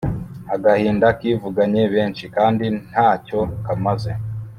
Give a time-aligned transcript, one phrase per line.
[0.55, 4.11] agahinda kivuganye benshi, kandi nta cyo kamaze.